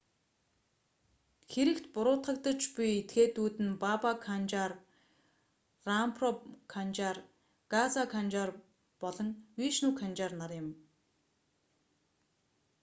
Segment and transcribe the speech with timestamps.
[1.51, 4.71] хэрэгт буруутгагдаж буй этгээдүүд нь баба канжар
[5.87, 6.29] рампро
[6.73, 7.17] канжар
[7.73, 8.49] газа канжар
[9.01, 9.29] болон
[9.59, 10.69] вишну канжар нар юм